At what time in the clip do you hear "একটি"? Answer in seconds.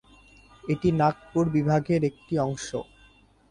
2.09-2.33